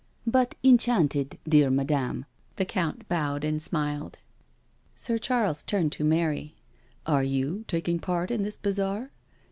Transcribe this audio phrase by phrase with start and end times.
[0.39, 4.17] "But enchanted, dear Madame "—the Count bowed and smiled.
[4.95, 6.55] Sir Charles turned to Mary:
[7.05, 9.11] "Are you taking part in this bazaar?"